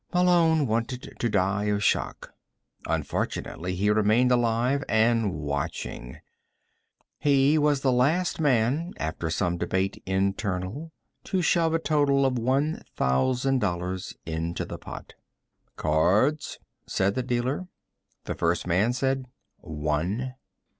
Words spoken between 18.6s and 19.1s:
man